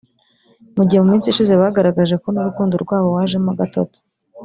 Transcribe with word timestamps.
mu 0.75 0.83
gihe 0.87 0.99
mu 1.03 1.07
minsi 1.11 1.27
ishize 1.29 1.53
bagaragaje 1.61 2.15
ko 2.21 2.27
n’urukundo 2.31 2.73
rwabo 2.83 3.07
wajemo 3.15 3.49
agatotsi 3.55 3.99